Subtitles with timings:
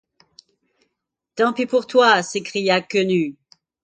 [1.35, 2.23] Tant pis pour toi!
[2.23, 3.35] s’écria Quenu.